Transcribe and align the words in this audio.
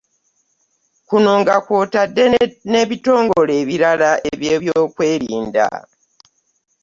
Kuno 1.07 1.31
nga 1.41 1.55
kw'otadde 1.65 2.23
n'ebitongole 2.71 3.53
ebirala 3.61 4.11
eby'ebyokwerinda 4.31 5.65